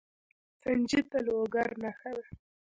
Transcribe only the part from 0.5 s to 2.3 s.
سنجد د لوګر نښه ده.